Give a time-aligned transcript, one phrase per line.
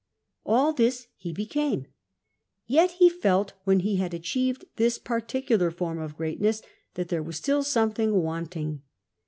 [0.47, 1.85] All this he became:
[2.65, 6.63] yet he felt, when he had achieved this particular form of greatness,
[6.95, 8.81] that there was still some thing wanting.